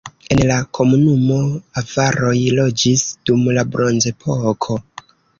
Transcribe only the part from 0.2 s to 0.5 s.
En